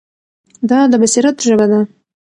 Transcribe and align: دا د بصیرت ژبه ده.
دا 0.69 0.79
د 0.91 0.93
بصیرت 1.01 1.37
ژبه 1.47 1.65
ده. 1.71 1.79